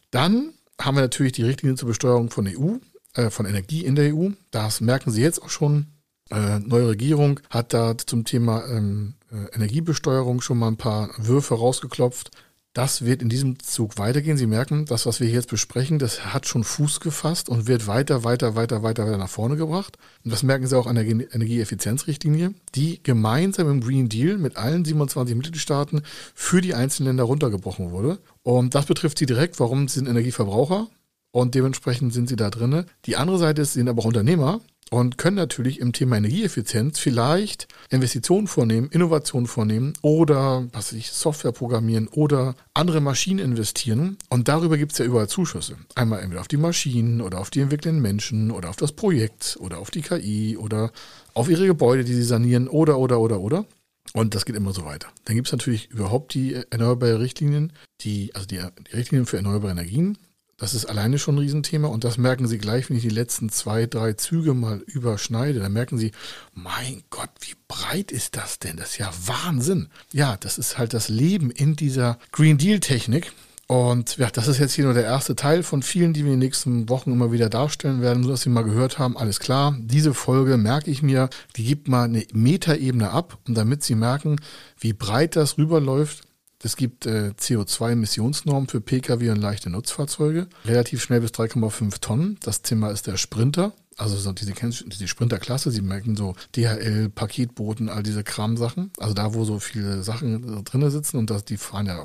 Dann 0.09 0.53
haben 0.81 0.95
wir 0.95 1.01
natürlich 1.01 1.33
die 1.33 1.43
Richtlinien 1.43 1.77
zur 1.77 1.89
Besteuerung 1.89 2.31
von 2.31 2.47
EU, 2.47 2.77
äh, 3.13 3.29
von 3.29 3.45
Energie 3.45 3.85
in 3.85 3.95
der 3.95 4.15
EU. 4.15 4.29
Das 4.51 4.81
merken 4.81 5.11
Sie 5.11 5.21
jetzt 5.21 5.41
auch 5.41 5.49
schon. 5.49 5.87
Äh, 6.29 6.59
neue 6.59 6.89
Regierung 6.89 7.39
hat 7.49 7.73
da 7.73 7.97
zum 7.97 8.25
Thema 8.25 8.65
ähm, 8.67 9.13
äh, 9.31 9.55
Energiebesteuerung 9.55 10.41
schon 10.41 10.57
mal 10.57 10.67
ein 10.67 10.77
paar 10.77 11.09
Würfe 11.17 11.55
rausgeklopft. 11.55 12.31
Das 12.77 13.03
wird 13.03 13.23
in 13.23 13.29
diesem 13.29 13.57
Zug 13.57 13.97
weitergehen. 13.97 14.37
Sie 14.37 14.45
merken, 14.45 14.85
das, 14.85 15.07
was 15.07 15.19
wir 15.19 15.27
jetzt 15.27 15.49
besprechen, 15.49 15.97
das 15.97 16.31
hat 16.31 16.45
schon 16.45 16.63
Fuß 16.63 16.99
gefasst 16.99 17.49
und 17.49 17.65
wird 17.65 17.87
weiter, 17.87 18.23
weiter, 18.23 18.53
weiter, 18.53 18.83
weiter, 18.83 19.07
weiter 19.07 19.17
nach 19.17 19.29
vorne 19.29 19.55
gebracht. 19.55 19.97
Und 20.23 20.31
das 20.31 20.43
merken 20.43 20.67
Sie 20.67 20.77
auch 20.77 20.85
an 20.85 20.93
der 20.93 21.07
Energieeffizienzrichtlinie, 21.07 22.53
die 22.75 23.01
gemeinsam 23.01 23.67
im 23.71 23.81
Green 23.81 24.09
Deal 24.09 24.37
mit 24.37 24.57
allen 24.57 24.85
27 24.85 25.35
Mitgliedstaaten 25.35 26.03
für 26.35 26.61
die 26.61 26.75
einzelnen 26.75 27.07
Länder 27.07 27.23
runtergebrochen 27.23 27.89
wurde. 27.89 28.19
Und 28.43 28.75
das 28.75 28.85
betrifft 28.85 29.17
Sie 29.17 29.25
direkt. 29.25 29.59
Warum? 29.59 29.87
Sind 29.87 30.07
Energieverbraucher 30.07 30.87
und 31.31 31.55
dementsprechend 31.55 32.13
sind 32.13 32.29
Sie 32.29 32.35
da 32.35 32.51
drinne. 32.51 32.85
Die 33.07 33.15
andere 33.15 33.39
Seite 33.39 33.63
ist, 33.63 33.73
Sie 33.73 33.79
sind 33.79 33.89
aber 33.89 34.03
auch 34.03 34.05
Unternehmer 34.05 34.61
und 34.89 35.17
können 35.17 35.35
natürlich 35.35 35.79
im 35.79 35.93
Thema 35.93 36.17
Energieeffizienz 36.17 36.99
vielleicht 36.99 37.67
Investitionen 37.89 38.47
vornehmen, 38.47 38.89
Innovationen 38.89 39.47
vornehmen 39.47 39.93
oder 40.01 40.67
was 40.71 40.91
weiß 40.91 40.99
ich, 40.99 41.11
Software 41.11 41.51
programmieren 41.51 42.07
oder 42.07 42.55
andere 42.73 43.01
Maschinen 43.01 43.39
investieren. 43.39 44.17
Und 44.29 44.47
darüber 44.47 44.77
gibt 44.77 44.93
es 44.93 44.97
ja 44.97 45.05
überall 45.05 45.27
Zuschüsse. 45.27 45.77
Einmal 45.95 46.21
entweder 46.21 46.41
auf 46.41 46.47
die 46.47 46.57
Maschinen 46.57 47.21
oder 47.21 47.39
auf 47.39 47.49
die 47.49 47.61
entwickelnden 47.61 48.01
Menschen 48.01 48.51
oder 48.51 48.69
auf 48.69 48.77
das 48.77 48.91
Projekt 48.91 49.57
oder 49.59 49.79
auf 49.79 49.91
die 49.91 50.01
KI 50.01 50.57
oder 50.57 50.91
auf 51.33 51.49
ihre 51.49 51.67
Gebäude, 51.67 52.03
die 52.03 52.13
sie 52.13 52.23
sanieren 52.23 52.67
oder 52.67 52.97
oder 52.97 53.19
oder 53.19 53.39
oder. 53.39 53.65
Und 54.13 54.35
das 54.35 54.45
geht 54.45 54.55
immer 54.55 54.73
so 54.73 54.85
weiter. 54.85 55.09
Dann 55.25 55.35
gibt 55.35 55.47
es 55.47 55.51
natürlich 55.51 55.91
überhaupt 55.91 56.33
die 56.33 56.53
erneuerbare 56.69 57.19
Richtlinien, 57.19 57.73
die, 58.01 58.33
also 58.33 58.47
die, 58.47 58.61
die 58.89 58.95
Richtlinien 58.95 59.25
für 59.25 59.37
erneuerbare 59.37 59.71
Energien, 59.71 60.17
das 60.57 60.73
ist 60.73 60.85
alleine 60.85 61.19
schon 61.19 61.35
ein 61.35 61.39
Riesenthema 61.39 61.87
und 61.87 62.03
das 62.03 62.17
merken 62.17 62.47
Sie 62.47 62.57
gleich, 62.57 62.89
wenn 62.89 62.97
ich 62.97 63.03
die 63.03 63.09
letzten 63.09 63.49
zwei, 63.49 63.85
drei 63.85 64.13
Züge 64.13 64.55
mal 64.55 64.79
überschneide. 64.87 65.59
Da 65.59 65.69
merken 65.69 65.99
Sie, 65.99 66.11
mein 66.53 67.03
Gott, 67.11 67.29
wie 67.41 67.53
breit 67.67 68.11
ist 68.11 68.35
das 68.35 68.57
denn? 68.57 68.77
Das 68.77 68.91
ist 68.91 68.97
ja 68.97 69.11
Wahnsinn. 69.25 69.89
Ja, 70.11 70.35
das 70.37 70.57
ist 70.57 70.79
halt 70.79 70.95
das 70.95 71.09
Leben 71.09 71.51
in 71.51 71.75
dieser 71.75 72.17
Green 72.31 72.57
Deal-Technik. 72.57 73.31
Und 73.67 74.15
ja, 74.15 74.29
das 74.31 74.47
ist 74.47 74.59
jetzt 74.59 74.73
hier 74.73 74.85
nur 74.85 74.93
der 74.93 75.03
erste 75.03 75.35
Teil 75.35 75.61
von 75.61 75.83
vielen, 75.83 76.13
die 76.13 76.23
wir 76.23 76.31
in 76.31 76.39
den 76.39 76.47
nächsten 76.47 76.87
Wochen 76.87 77.11
immer 77.11 77.33
wieder 77.33 77.49
darstellen 77.49 78.01
werden, 78.01 78.23
so 78.23 78.29
dass 78.29 78.41
Sie 78.41 78.49
mal 78.49 78.63
gehört 78.63 78.97
haben, 78.97 79.17
alles 79.17 79.41
klar, 79.41 79.75
diese 79.77 80.13
Folge 80.13 80.55
merke 80.55 80.89
ich 80.89 81.03
mir, 81.03 81.29
die 81.57 81.65
gibt 81.65 81.89
mal 81.89 82.05
eine 82.05 82.25
Metaebene 82.31 83.11
ab 83.11 83.37
und 83.45 83.55
damit 83.57 83.83
Sie 83.83 83.95
merken, 83.95 84.37
wie 84.79 84.93
breit 84.93 85.35
das 85.35 85.57
rüberläuft, 85.57 86.26
es 86.63 86.75
gibt 86.75 87.05
äh, 87.05 87.33
CO2-Emissionsnormen 87.37 88.67
für 88.67 88.81
Pkw 88.81 89.29
und 89.29 89.37
leichte 89.37 89.69
Nutzfahrzeuge. 89.69 90.47
Relativ 90.65 91.03
schnell 91.03 91.21
bis 91.21 91.31
3,5 91.31 91.99
Tonnen. 92.01 92.37
Das 92.41 92.63
Thema 92.63 92.89
ist 92.89 93.07
der 93.07 93.17
Sprinter. 93.17 93.73
Also 93.95 94.15
so 94.15 94.31
diese, 94.31 94.53
diese 94.53 95.07
Sprinterklasse, 95.07 95.71
Sie 95.71 95.81
merken 95.81 96.15
so 96.15 96.35
DHL, 96.55 97.09
Paketboten, 97.09 97.89
all 97.89 98.03
diese 98.03 98.23
Kramsachen. 98.23 98.91
Also 98.97 99.13
da, 99.13 99.33
wo 99.33 99.43
so 99.43 99.59
viele 99.59 100.03
Sachen 100.03 100.63
drin 100.63 100.89
sitzen 100.89 101.17
und 101.17 101.29
das, 101.29 101.45
die 101.45 101.57
fahren 101.57 101.87
ja 101.87 102.03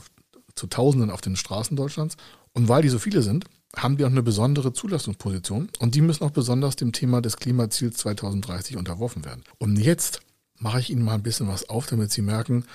zu 0.55 0.67
Tausenden 0.67 1.11
auf 1.11 1.21
den 1.21 1.37
Straßen 1.37 1.77
Deutschlands. 1.77 2.17
Und 2.53 2.69
weil 2.69 2.83
die 2.83 2.89
so 2.89 2.99
viele 2.99 3.23
sind, 3.23 3.45
haben 3.77 3.97
die 3.97 4.05
auch 4.05 4.11
eine 4.11 4.23
besondere 4.23 4.75
Zulassungsposition 4.75 5.71
und 5.79 5.95
die 5.95 6.03
müssen 6.03 6.25
auch 6.25 6.31
besonders 6.31 6.77
dem 6.77 6.93
Thema 6.93 7.23
des 7.23 7.39
Klimaziels 7.39 7.97
2030 7.99 8.77
unterworfen 8.77 9.25
werden. 9.25 9.45
Und 9.59 9.77
jetzt 9.77 10.21
mache 10.59 10.81
ich 10.81 10.91
Ihnen 10.91 11.03
mal 11.03 11.15
ein 11.15 11.23
bisschen 11.23 11.49
was 11.49 11.69
auf, 11.71 11.87
damit 11.87 12.13
Sie 12.13 12.21
merken, 12.21 12.67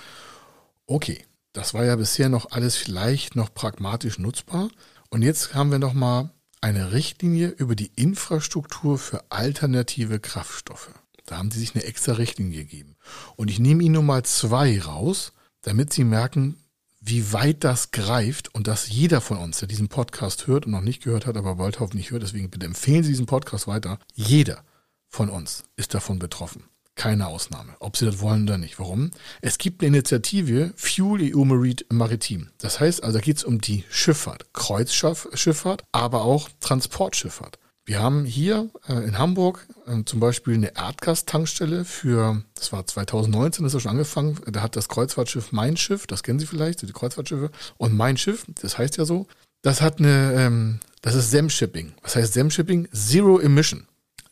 okay, 0.86 1.24
das 1.58 1.74
war 1.74 1.84
ja 1.84 1.96
bisher 1.96 2.28
noch 2.28 2.52
alles 2.52 2.76
vielleicht 2.76 3.34
noch 3.34 3.52
pragmatisch 3.52 4.20
nutzbar. 4.20 4.70
Und 5.10 5.22
jetzt 5.22 5.54
haben 5.54 5.72
wir 5.72 5.80
noch 5.80 5.92
mal 5.92 6.30
eine 6.60 6.92
Richtlinie 6.92 7.48
über 7.48 7.74
die 7.74 7.90
Infrastruktur 7.96 8.96
für 8.96 9.24
alternative 9.32 10.20
Kraftstoffe. 10.20 10.90
Da 11.26 11.36
haben 11.36 11.50
sie 11.50 11.58
sich 11.58 11.74
eine 11.74 11.82
extra 11.82 12.12
Richtlinie 12.12 12.60
gegeben. 12.60 12.94
Und 13.34 13.50
ich 13.50 13.58
nehme 13.58 13.82
Ihnen 13.82 13.94
nur 13.94 14.04
mal 14.04 14.22
zwei 14.22 14.80
raus, 14.80 15.32
damit 15.62 15.92
Sie 15.92 16.04
merken, 16.04 16.62
wie 17.00 17.32
weit 17.32 17.64
das 17.64 17.90
greift 17.90 18.54
und 18.54 18.68
dass 18.68 18.88
jeder 18.88 19.20
von 19.20 19.38
uns, 19.38 19.58
der 19.58 19.66
diesen 19.66 19.88
Podcast 19.88 20.46
hört 20.46 20.66
und 20.66 20.72
noch 20.72 20.80
nicht 20.80 21.02
gehört 21.02 21.26
hat, 21.26 21.36
aber 21.36 21.56
bald 21.56 21.80
hoffentlich 21.80 22.12
hört, 22.12 22.22
deswegen 22.22 22.50
bitte 22.50 22.66
empfehlen 22.66 23.02
Sie 23.02 23.10
diesen 23.10 23.26
Podcast 23.26 23.66
weiter. 23.66 23.98
Jeder 24.14 24.62
von 25.08 25.28
uns 25.28 25.64
ist 25.74 25.92
davon 25.92 26.20
betroffen. 26.20 26.62
Keine 26.98 27.28
Ausnahme, 27.28 27.74
ob 27.78 27.96
sie 27.96 28.04
das 28.04 28.20
wollen 28.20 28.42
oder 28.42 28.58
nicht. 28.58 28.78
Warum? 28.78 29.12
Es 29.40 29.56
gibt 29.56 29.80
eine 29.80 29.88
Initiative 29.88 30.72
Fuel 30.76 31.34
EU 31.34 31.44
Maritim. 31.44 32.50
Das 32.58 32.80
heißt 32.80 33.02
also, 33.02 33.18
da 33.18 33.22
geht 33.22 33.38
es 33.38 33.44
um 33.44 33.60
die 33.60 33.84
Schifffahrt, 33.88 34.52
Kreuzschifffahrt, 34.52 35.84
aber 35.92 36.22
auch 36.22 36.50
Transportschifffahrt. 36.60 37.58
Wir 37.86 38.00
haben 38.00 38.26
hier 38.26 38.68
äh, 38.86 38.92
in 39.04 39.16
Hamburg 39.16 39.66
äh, 39.86 40.04
zum 40.04 40.20
Beispiel 40.20 40.52
eine 40.52 40.76
Erdgastankstelle 40.76 41.86
für, 41.86 42.42
das 42.54 42.70
war 42.70 42.86
2019, 42.86 43.64
das 43.64 43.72
ist 43.72 43.80
schon 43.80 43.92
angefangen, 43.92 44.38
da 44.46 44.60
hat 44.60 44.76
das 44.76 44.90
Kreuzfahrtschiff 44.90 45.52
Mein 45.52 45.78
Schiff, 45.78 46.06
das 46.06 46.22
kennen 46.22 46.38
Sie 46.38 46.44
vielleicht, 46.44 46.82
die 46.82 46.92
Kreuzfahrtschiffe, 46.92 47.50
und 47.78 47.96
Mein 47.96 48.18
Schiff, 48.18 48.44
das 48.60 48.76
heißt 48.76 48.98
ja 48.98 49.06
so, 49.06 49.26
das 49.62 49.80
hat 49.80 50.00
eine, 50.00 50.34
ähm, 50.34 50.80
das 51.00 51.14
ist 51.14 51.30
SEM-Shipping. 51.30 51.94
Was 52.02 52.16
heißt 52.16 52.34
SEM-Shipping? 52.34 52.88
Zero 52.92 53.38
Emission. 53.38 53.86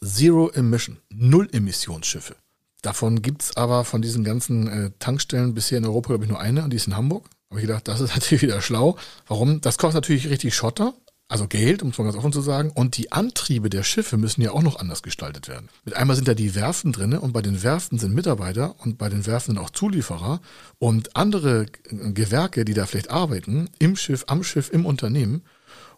Zero 0.05 0.51
Emission. 0.51 0.99
Null 1.09 1.49
Emissionsschiffe. 1.53 2.37
Davon 2.83 3.23
gibt 3.23 3.43
es 3.43 3.57
aber 3.57 3.85
von 3.85 4.03
diesen 4.03 4.25
ganzen 4.25 4.69
äh, 4.69 4.91
Tankstellen 4.99 5.55
bisher 5.55 5.79
in 5.79 5.85
Europa, 5.85 6.09
glaube 6.09 6.25
ich, 6.25 6.31
nur 6.31 6.41
eine, 6.41 6.63
und 6.65 6.71
die 6.71 6.77
ist 6.77 6.87
in 6.87 6.97
Hamburg. 6.97 7.29
Habe 7.51 7.61
ich 7.61 7.67
gedacht, 7.67 7.89
das 7.89 8.01
ist 8.01 8.11
natürlich 8.15 8.43
wieder 8.43 8.61
schlau. 8.61 8.97
Warum? 9.27 9.61
Das 9.61 9.79
kostet 9.79 10.03
natürlich 10.03 10.29
richtig 10.29 10.55
Schotter, 10.55 10.95
also 11.29 11.49
Geld, 11.49 11.83
um 11.83 11.89
es 11.89 11.99
mal 11.99 12.05
ganz 12.05 12.17
offen 12.17 12.33
zu 12.33 12.41
sagen. 12.41 12.71
Und 12.71 12.97
die 12.97 13.11
Antriebe 13.13 13.71
der 13.71 13.83
Schiffe 13.83 14.17
müssen 14.17 14.43
ja 14.43 14.53
auch 14.53 14.63
noch 14.63 14.79
anders 14.79 15.03
gestaltet 15.03 15.49
werden. 15.49 15.69
Mit 15.85 15.95
einmal 15.95 16.15
sind 16.17 16.29
da 16.29 16.35
die 16.35 16.55
Werften 16.55 16.93
drin 16.93 17.15
und 17.15 17.33
bei 17.33 17.43
den 17.43 17.63
Werften 17.63 17.99
sind 17.99 18.15
Mitarbeiter 18.15 18.77
und 18.79 18.99
bei 18.99 19.09
den 19.09 19.27
Werften 19.27 19.55
sind 19.55 19.65
auch 19.65 19.71
Zulieferer 19.71 20.41
und 20.79 21.17
andere 21.17 21.67
Gewerke, 21.91 22.65
die 22.65 22.75
da 22.75 22.87
vielleicht 22.87 23.11
arbeiten, 23.11 23.69
im 23.79 23.97
Schiff, 23.97 24.25
am 24.29 24.45
Schiff, 24.45 24.71
im 24.73 24.87
Unternehmen. 24.87 25.43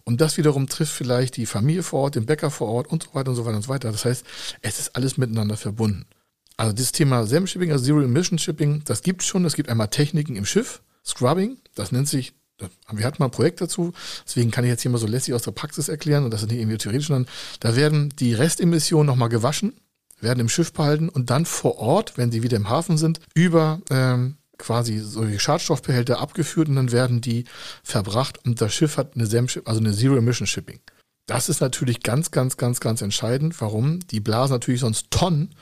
Und 0.04 0.22
das 0.22 0.38
wiederum 0.38 0.68
trifft 0.68 0.94
vielleicht 0.94 1.36
die 1.36 1.44
Familie 1.44 1.82
vor 1.82 2.00
Ort, 2.00 2.14
den 2.14 2.24
Bäcker 2.24 2.50
vor 2.50 2.68
Ort 2.68 2.86
und 2.86 3.02
so 3.02 3.10
weiter 3.12 3.30
und 3.30 3.36
so 3.36 3.44
weiter 3.44 3.56
und 3.56 3.62
so 3.62 3.68
weiter. 3.68 3.92
Das 3.92 4.06
heißt, 4.06 4.24
es 4.62 4.78
ist 4.78 4.96
alles 4.96 5.18
miteinander 5.18 5.58
verbunden. 5.58 6.06
Also 6.58 6.74
dieses 6.74 6.92
Thema 6.92 7.24
SEM-Shipping, 7.24 7.72
also 7.72 7.84
Zero 7.84 8.02
Emission 8.02 8.38
Shipping, 8.38 8.82
das 8.84 9.02
gibt 9.02 9.22
es 9.22 9.28
schon. 9.28 9.44
Es 9.46 9.54
gibt 9.54 9.70
einmal 9.70 9.88
Techniken 9.88 10.36
im 10.36 10.44
Schiff, 10.44 10.82
Scrubbing, 11.06 11.56
das 11.74 11.92
nennt 11.92 12.08
sich 12.08 12.34
wir 12.90 13.06
hatten 13.06 13.22
mal 13.22 13.26
ein 13.26 13.30
Projekt 13.30 13.60
dazu, 13.60 13.92
deswegen 14.26 14.50
kann 14.50 14.64
ich 14.64 14.70
jetzt 14.70 14.82
hier 14.82 14.90
mal 14.90 14.98
so 14.98 15.06
lässig 15.06 15.34
aus 15.34 15.42
der 15.42 15.52
Praxis 15.52 15.88
erklären 15.88 16.24
und 16.24 16.32
das 16.32 16.42
ist 16.42 16.50
nicht 16.50 16.60
irgendwie 16.60 16.78
theoretisch, 16.78 17.06
sondern 17.06 17.32
da 17.60 17.76
werden 17.76 18.12
die 18.18 18.34
Restemissionen 18.34 19.06
nochmal 19.06 19.28
gewaschen, 19.28 19.74
werden 20.20 20.40
im 20.40 20.48
Schiff 20.48 20.72
behalten 20.72 21.08
und 21.08 21.30
dann 21.30 21.46
vor 21.46 21.78
Ort, 21.78 22.18
wenn 22.18 22.32
sie 22.32 22.42
wieder 22.42 22.56
im 22.56 22.68
Hafen 22.68 22.98
sind, 22.98 23.20
über 23.34 23.80
ähm, 23.90 24.38
quasi 24.58 24.98
solche 24.98 25.38
Schadstoffbehälter 25.38 26.18
abgeführt 26.18 26.68
und 26.68 26.74
dann 26.74 26.90
werden 26.90 27.20
die 27.20 27.44
verbracht 27.84 28.44
und 28.44 28.60
das 28.60 28.74
Schiff 28.74 28.96
hat 28.96 29.14
eine 29.14 29.26
SEM, 29.26 29.46
also 29.64 29.80
eine 29.80 29.92
Zero 29.92 30.16
Emission 30.16 30.48
Shipping. 30.48 30.80
Das 31.26 31.48
ist 31.48 31.60
natürlich 31.60 32.02
ganz, 32.02 32.30
ganz, 32.30 32.56
ganz, 32.56 32.80
ganz 32.80 33.02
entscheidend. 33.02 33.60
Warum? 33.60 34.00
Die 34.08 34.18
blasen 34.18 34.54
natürlich 34.54 34.80
sonst 34.80 35.10
Tonnen 35.10 35.54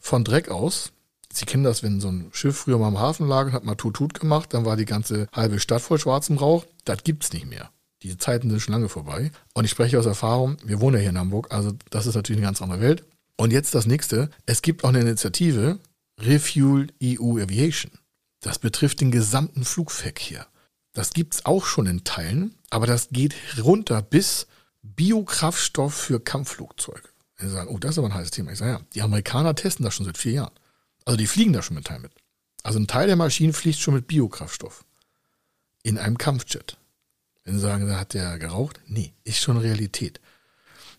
von 0.00 0.24
Dreck 0.24 0.48
aus 0.48 0.92
Sie 1.32 1.46
kennen 1.46 1.62
das, 1.62 1.82
wenn 1.82 2.00
so 2.00 2.08
ein 2.08 2.30
Schiff 2.32 2.56
früher 2.58 2.78
mal 2.78 2.88
im 2.88 2.98
Hafen 2.98 3.28
lag 3.28 3.46
und 3.46 3.52
hat 3.52 3.64
mal 3.64 3.76
Tut-Tut 3.76 4.14
gemacht, 4.14 4.52
dann 4.52 4.64
war 4.64 4.76
die 4.76 4.84
ganze 4.84 5.28
halbe 5.32 5.60
Stadt 5.60 5.80
voll 5.80 5.98
schwarzem 5.98 6.38
Rauch. 6.38 6.66
Das 6.84 7.04
gibt's 7.04 7.32
nicht 7.32 7.46
mehr. 7.46 7.70
Diese 8.02 8.18
Zeiten 8.18 8.50
sind 8.50 8.60
schon 8.60 8.72
lange 8.72 8.88
vorbei. 8.88 9.30
Und 9.54 9.64
ich 9.64 9.70
spreche 9.70 9.98
aus 9.98 10.06
Erfahrung, 10.06 10.56
wir 10.64 10.80
wohnen 10.80 10.96
ja 10.96 11.00
hier 11.00 11.10
in 11.10 11.18
Hamburg, 11.18 11.52
also 11.52 11.72
das 11.90 12.06
ist 12.06 12.16
natürlich 12.16 12.38
eine 12.38 12.46
ganz 12.46 12.60
andere 12.60 12.80
Welt. 12.80 13.04
Und 13.36 13.52
jetzt 13.52 13.74
das 13.74 13.86
nächste. 13.86 14.30
Es 14.46 14.60
gibt 14.60 14.84
auch 14.84 14.88
eine 14.88 15.00
Initiative, 15.00 15.78
Refuel 16.18 16.88
EU 17.02 17.38
Aviation. 17.38 17.92
Das 18.40 18.58
betrifft 18.58 19.00
den 19.00 19.10
gesamten 19.10 19.64
Flugverkehr. 19.64 20.46
Das 20.92 21.10
gibt's 21.10 21.46
auch 21.46 21.64
schon 21.64 21.86
in 21.86 22.02
Teilen, 22.02 22.56
aber 22.70 22.86
das 22.86 23.10
geht 23.10 23.34
runter 23.62 24.02
bis 24.02 24.48
Biokraftstoff 24.82 25.94
für 25.94 26.20
Kampfflugzeuge. 26.20 27.09
Sie 27.48 27.54
sagen, 27.54 27.68
oh, 27.68 27.78
das 27.78 27.92
ist 27.92 27.98
aber 27.98 28.08
ein 28.08 28.14
heißes 28.14 28.32
Thema. 28.32 28.52
Ich 28.52 28.58
sage, 28.58 28.72
ja, 28.72 28.80
die 28.94 29.02
Amerikaner 29.02 29.54
testen 29.54 29.84
das 29.84 29.94
schon 29.94 30.06
seit 30.06 30.18
vier 30.18 30.32
Jahren. 30.32 30.52
Also 31.04 31.16
die 31.16 31.26
fliegen 31.26 31.52
da 31.52 31.62
schon 31.62 31.76
mit 31.76 31.86
Teil 31.86 32.00
mit. 32.00 32.12
Also 32.62 32.78
ein 32.78 32.86
Teil 32.86 33.06
der 33.06 33.16
Maschinen 33.16 33.52
fliegt 33.52 33.78
schon 33.78 33.94
mit 33.94 34.06
Biokraftstoff. 34.06 34.84
In 35.82 35.98
einem 35.98 36.18
Kampfjet. 36.18 36.76
Wenn 37.44 37.54
Sie 37.54 37.60
sagen, 37.60 37.88
da 37.88 37.98
hat 37.98 38.14
der 38.14 38.38
geraucht? 38.38 38.80
Nee, 38.86 39.14
ist 39.24 39.38
schon 39.40 39.56
Realität. 39.56 40.20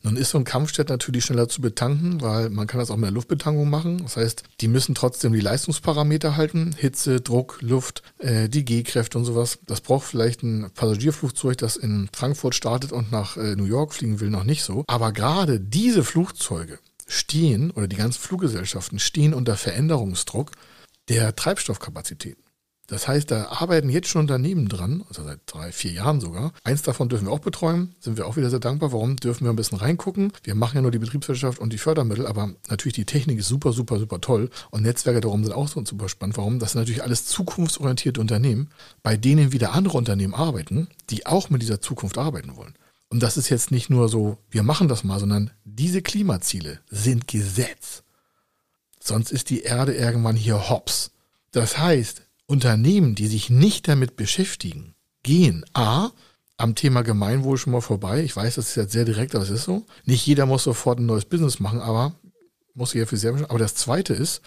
Nun 0.03 0.17
ist 0.17 0.31
so 0.31 0.37
ein 0.37 0.43
Kampfjet 0.43 0.89
natürlich 0.89 1.25
schneller 1.25 1.47
zu 1.47 1.61
betanken, 1.61 2.21
weil 2.21 2.49
man 2.49 2.67
kann 2.67 2.79
das 2.79 2.89
auch 2.89 2.95
mit 2.95 3.05
der 3.05 3.11
Luftbetankung 3.11 3.69
machen. 3.69 3.99
Das 4.03 4.17
heißt, 4.17 4.43
die 4.59 4.67
müssen 4.67 4.95
trotzdem 4.95 5.33
die 5.33 5.41
Leistungsparameter 5.41 6.37
halten. 6.37 6.73
Hitze, 6.77 7.21
Druck, 7.21 7.59
Luft, 7.61 8.01
äh, 8.17 8.49
die 8.49 8.65
G-Kräfte 8.65 9.17
und 9.17 9.25
sowas. 9.25 9.59
Das 9.67 9.81
braucht 9.81 10.05
vielleicht 10.05 10.43
ein 10.43 10.71
Passagierflugzeug, 10.73 11.57
das 11.57 11.77
in 11.77 12.09
Frankfurt 12.13 12.55
startet 12.55 12.91
und 12.91 13.11
nach 13.11 13.37
äh, 13.37 13.55
New 13.55 13.65
York 13.65 13.93
fliegen 13.93 14.19
will, 14.19 14.29
noch 14.29 14.43
nicht 14.43 14.63
so. 14.63 14.83
Aber 14.87 15.11
gerade 15.11 15.59
diese 15.59 16.03
Flugzeuge, 16.03 16.79
stehen 17.11 17.71
oder 17.71 17.87
die 17.87 17.95
ganzen 17.95 18.21
Fluggesellschaften 18.21 18.99
stehen 18.99 19.33
unter 19.33 19.57
Veränderungsdruck 19.57 20.51
der 21.09 21.35
Treibstoffkapazitäten. 21.35 22.43
Das 22.87 23.07
heißt, 23.07 23.31
da 23.31 23.45
arbeiten 23.45 23.89
jetzt 23.89 24.09
schon 24.09 24.21
Unternehmen 24.21 24.67
dran, 24.67 25.03
also 25.07 25.23
seit 25.23 25.39
drei, 25.45 25.71
vier 25.71 25.91
Jahren 25.91 26.19
sogar. 26.19 26.51
Eins 26.63 26.81
davon 26.81 27.07
dürfen 27.07 27.27
wir 27.27 27.31
auch 27.31 27.39
betreuen, 27.39 27.95
sind 27.99 28.17
wir 28.17 28.27
auch 28.27 28.35
wieder 28.35 28.49
sehr 28.49 28.59
dankbar. 28.59 28.91
Warum 28.91 29.15
dürfen 29.15 29.45
wir 29.45 29.49
ein 29.49 29.55
bisschen 29.55 29.77
reingucken? 29.77 30.33
Wir 30.43 30.55
machen 30.55 30.75
ja 30.75 30.81
nur 30.81 30.91
die 30.91 30.99
Betriebswirtschaft 30.99 31.59
und 31.59 31.71
die 31.71 31.77
Fördermittel, 31.77 32.27
aber 32.27 32.53
natürlich 32.69 32.95
die 32.95 33.05
Technik 33.05 33.39
ist 33.39 33.47
super, 33.47 33.71
super, 33.71 33.97
super 33.97 34.19
toll. 34.19 34.49
Und 34.71 34.83
Netzwerke 34.83 35.21
darum 35.21 35.43
sind 35.43 35.53
auch 35.53 35.69
so 35.69 35.83
super 35.85 36.09
spannend. 36.09 36.37
Warum? 36.37 36.59
Das 36.59 36.73
sind 36.73 36.81
natürlich 36.81 37.03
alles 37.03 37.25
zukunftsorientierte 37.27 38.19
Unternehmen, 38.19 38.69
bei 39.03 39.15
denen 39.15 39.53
wieder 39.53 39.71
andere 39.73 39.97
Unternehmen 39.97 40.33
arbeiten, 40.33 40.89
die 41.09 41.25
auch 41.25 41.49
mit 41.49 41.61
dieser 41.61 41.79
Zukunft 41.79 42.17
arbeiten 42.17 42.57
wollen. 42.57 42.73
Und 43.07 43.21
das 43.23 43.37
ist 43.37 43.49
jetzt 43.49 43.71
nicht 43.71 43.89
nur 43.89 44.09
so, 44.09 44.37
wir 44.49 44.63
machen 44.63 44.87
das 44.87 45.03
mal, 45.03 45.19
sondern 45.19 45.51
diese 45.65 46.01
Klimaziele 46.01 46.79
sind 46.89 47.27
Gesetz. 47.27 48.03
Sonst 49.01 49.31
ist 49.31 49.49
die 49.49 49.63
Erde 49.63 49.93
irgendwann 49.93 50.35
hier 50.35 50.69
hops. 50.69 51.11
Das 51.51 51.77
heißt, 51.77 52.21
Unternehmen, 52.51 53.15
die 53.15 53.27
sich 53.27 53.49
nicht 53.49 53.87
damit 53.87 54.17
beschäftigen, 54.17 54.93
gehen 55.23 55.65
A, 55.73 56.11
am 56.57 56.75
Thema 56.75 57.01
Gemeinwohl 57.01 57.57
schon 57.57 57.71
mal 57.71 57.81
vorbei. 57.81 58.21
Ich 58.23 58.35
weiß, 58.35 58.55
das 58.55 58.69
ist 58.69 58.75
jetzt 58.75 58.91
sehr 58.91 59.05
direkt, 59.05 59.33
aber 59.35 59.45
es 59.45 59.49
ist 59.49 59.63
so. 59.63 59.85
Nicht 60.03 60.27
jeder 60.27 60.45
muss 60.45 60.65
sofort 60.65 60.99
ein 60.99 61.05
neues 61.05 61.23
Business 61.23 61.61
machen, 61.61 61.79
aber 61.79 62.13
muss 62.73 62.91
sich 62.91 62.99
ja 62.99 63.05
für 63.05 63.15
sehr 63.15 63.33
Aber 63.49 63.57
das 63.57 63.75
zweite 63.75 64.13
ist, 64.13 64.41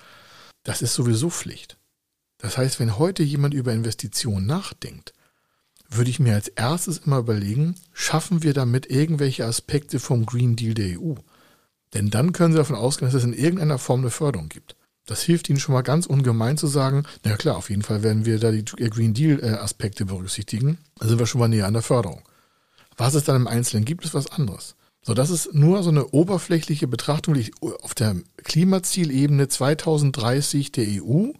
das 0.64 0.82
ist 0.82 0.92
sowieso 0.92 1.30
Pflicht. 1.30 1.78
Das 2.36 2.58
heißt, 2.58 2.78
wenn 2.78 2.98
heute 2.98 3.22
jemand 3.22 3.54
über 3.54 3.72
Investitionen 3.72 4.44
nachdenkt, 4.44 5.14
würde 5.88 6.10
ich 6.10 6.20
mir 6.20 6.34
als 6.34 6.48
erstes 6.48 6.98
immer 6.98 7.18
überlegen, 7.18 7.74
schaffen 7.94 8.42
wir 8.42 8.52
damit 8.52 8.90
irgendwelche 8.90 9.46
Aspekte 9.46 9.98
vom 9.98 10.26
Green 10.26 10.56
Deal 10.56 10.74
der 10.74 11.00
EU? 11.00 11.14
Denn 11.94 12.10
dann 12.10 12.32
können 12.34 12.52
Sie 12.52 12.58
davon 12.58 12.76
ausgehen, 12.76 13.10
dass 13.10 13.14
es 13.14 13.24
in 13.24 13.32
irgendeiner 13.32 13.78
Form 13.78 14.00
eine 14.00 14.10
Förderung 14.10 14.50
gibt. 14.50 14.76
Das 15.06 15.22
hilft 15.22 15.50
Ihnen 15.50 15.60
schon 15.60 15.74
mal 15.74 15.82
ganz 15.82 16.06
ungemein 16.06 16.56
zu 16.56 16.66
sagen, 16.66 17.04
na 17.24 17.36
klar, 17.36 17.56
auf 17.56 17.70
jeden 17.70 17.82
Fall 17.82 18.02
werden 18.02 18.24
wir 18.24 18.38
da 18.38 18.50
die 18.50 18.64
Green 18.64 19.12
Deal 19.12 19.40
äh, 19.40 20.04
berücksichtigen. 20.04 20.78
Da 20.98 21.06
sind 21.08 21.18
wir 21.18 21.26
schon 21.26 21.40
mal 21.40 21.48
näher 21.48 21.66
an 21.66 21.74
der 21.74 21.82
Förderung. 21.82 22.22
Was 22.96 23.14
es 23.14 23.24
dann 23.24 23.36
im 23.36 23.46
Einzelnen 23.46 23.84
gibt, 23.84 24.04
ist 24.04 24.14
was 24.14 24.28
anderes. 24.28 24.76
So, 25.02 25.12
das 25.12 25.28
ist 25.28 25.52
nur 25.52 25.82
so 25.82 25.90
eine 25.90 26.06
oberflächliche 26.08 26.86
Betrachtung, 26.86 27.34
die 27.34 27.52
auf 27.82 27.94
der 27.94 28.16
Klimazielebene 28.38 29.48
2030 29.48 30.72
der 30.72 30.86
EU 31.02 31.32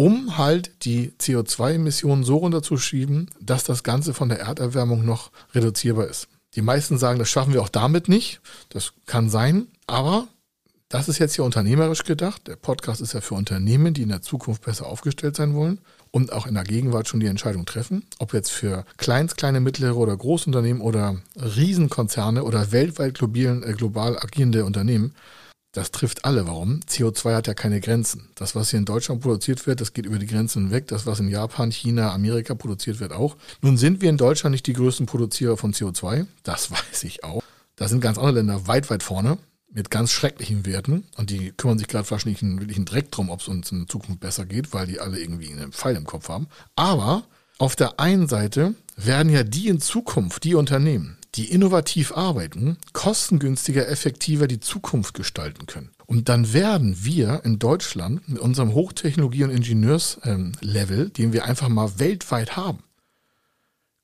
um 0.00 0.38
halt 0.38 0.86
die 0.86 1.12
CO2-Emissionen 1.20 2.24
so 2.24 2.38
runterzuschieben, 2.38 3.30
dass 3.38 3.64
das 3.64 3.82
Ganze 3.82 4.14
von 4.14 4.30
der 4.30 4.40
Erderwärmung 4.40 5.04
noch 5.04 5.30
reduzierbar 5.54 6.06
ist. 6.06 6.28
Die 6.54 6.62
meisten 6.62 6.96
sagen, 6.96 7.18
das 7.18 7.28
schaffen 7.28 7.52
wir 7.52 7.60
auch 7.60 7.68
damit 7.68 8.08
nicht. 8.08 8.40
Das 8.70 8.94
kann 9.04 9.28
sein, 9.28 9.66
aber 9.86 10.26
das 10.90 11.08
ist 11.08 11.18
jetzt 11.18 11.36
ja 11.36 11.44
unternehmerisch 11.44 12.02
gedacht. 12.02 12.48
Der 12.48 12.56
Podcast 12.56 13.00
ist 13.00 13.14
ja 13.14 13.20
für 13.20 13.36
Unternehmen, 13.36 13.94
die 13.94 14.02
in 14.02 14.08
der 14.08 14.22
Zukunft 14.22 14.64
besser 14.64 14.86
aufgestellt 14.86 15.36
sein 15.36 15.54
wollen 15.54 15.78
und 16.10 16.32
auch 16.32 16.48
in 16.48 16.54
der 16.54 16.64
Gegenwart 16.64 17.06
schon 17.06 17.20
die 17.20 17.28
Entscheidung 17.28 17.64
treffen, 17.64 18.04
ob 18.18 18.34
jetzt 18.34 18.50
für 18.50 18.84
kleins, 18.96 19.36
kleine, 19.36 19.60
mittlere 19.60 19.96
oder 19.96 20.16
Großunternehmen 20.16 20.82
oder 20.82 21.16
Riesenkonzerne 21.36 22.42
oder 22.42 22.72
weltweit 22.72 23.14
global, 23.14 23.62
äh, 23.64 23.72
global 23.72 24.18
agierende 24.18 24.64
Unternehmen. 24.64 25.14
Das 25.70 25.92
trifft 25.92 26.24
alle. 26.24 26.48
Warum? 26.48 26.80
CO2 26.80 27.36
hat 27.36 27.46
ja 27.46 27.54
keine 27.54 27.80
Grenzen. 27.80 28.28
Das, 28.34 28.56
was 28.56 28.70
hier 28.70 28.80
in 28.80 28.84
Deutschland 28.84 29.20
produziert 29.20 29.68
wird, 29.68 29.80
das 29.80 29.92
geht 29.92 30.06
über 30.06 30.18
die 30.18 30.26
Grenzen 30.26 30.72
weg. 30.72 30.88
Das, 30.88 31.06
was 31.06 31.20
in 31.20 31.28
Japan, 31.28 31.70
China, 31.70 32.12
Amerika 32.12 32.56
produziert 32.56 32.98
wird, 32.98 33.12
auch. 33.12 33.36
Nun 33.62 33.76
sind 33.76 34.02
wir 34.02 34.10
in 34.10 34.16
Deutschland 34.16 34.50
nicht 34.50 34.66
die 34.66 34.72
größten 34.72 35.06
Produzierer 35.06 35.56
von 35.56 35.72
CO2. 35.72 36.26
Das 36.42 36.70
weiß 36.72 37.04
ich 37.04 37.22
auch. 37.22 37.44
Da 37.76 37.86
sind 37.86 38.00
ganz 38.00 38.18
andere 38.18 38.34
Länder 38.34 38.66
weit, 38.66 38.90
weit 38.90 39.04
vorne 39.04 39.38
mit 39.72 39.90
ganz 39.90 40.12
schrecklichen 40.12 40.66
Werten. 40.66 41.04
Und 41.16 41.30
die 41.30 41.52
kümmern 41.52 41.78
sich 41.78 41.88
gerade 41.88 42.10
wahrscheinlich 42.10 42.42
einen 42.42 42.60
wirklichen 42.60 42.84
Dreck 42.84 43.10
drum, 43.10 43.30
ob 43.30 43.40
es 43.40 43.48
uns 43.48 43.70
in 43.72 43.88
Zukunft 43.88 44.20
besser 44.20 44.46
geht, 44.46 44.72
weil 44.72 44.86
die 44.86 45.00
alle 45.00 45.20
irgendwie 45.20 45.52
einen 45.52 45.72
Pfeil 45.72 45.96
im 45.96 46.04
Kopf 46.04 46.28
haben. 46.28 46.48
Aber 46.76 47.24
auf 47.58 47.76
der 47.76 48.00
einen 48.00 48.26
Seite 48.26 48.74
werden 48.96 49.32
ja 49.32 49.42
die 49.42 49.68
in 49.68 49.80
Zukunft, 49.80 50.44
die 50.44 50.54
Unternehmen, 50.54 51.18
die 51.34 51.50
innovativ 51.50 52.12
arbeiten, 52.12 52.78
kostengünstiger, 52.92 53.88
effektiver 53.88 54.46
die 54.46 54.60
Zukunft 54.60 55.14
gestalten 55.14 55.66
können. 55.66 55.90
Und 56.06 56.28
dann 56.28 56.52
werden 56.52 57.04
wir 57.04 57.42
in 57.44 57.58
Deutschland 57.58 58.28
mit 58.28 58.38
unserem 58.40 58.74
Hochtechnologie- 58.74 59.44
und 59.44 59.50
Ingenieurslevel, 59.50 61.10
den 61.10 61.32
wir 61.32 61.44
einfach 61.44 61.68
mal 61.68 61.98
weltweit 61.98 62.56
haben, 62.56 62.80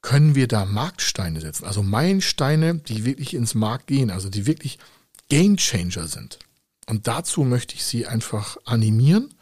können 0.02 0.36
wir 0.36 0.46
da 0.46 0.64
Marktsteine 0.64 1.40
setzen. 1.40 1.64
Also 1.64 1.82
Meilensteine, 1.82 2.76
die 2.76 3.04
wirklich 3.04 3.34
ins 3.34 3.54
Markt 3.54 3.88
gehen, 3.88 4.10
also 4.10 4.28
die 4.28 4.46
wirklich 4.46 4.78
Gamechanger 5.28 6.08
sind. 6.08 6.38
Und 6.86 7.08
dazu 7.08 7.42
möchte 7.42 7.74
ich 7.74 7.84
Sie 7.84 8.06
einfach 8.06 8.56
animieren, 8.64 9.34